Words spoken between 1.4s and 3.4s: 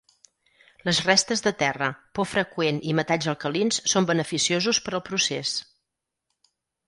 de terra por freqüent i metalls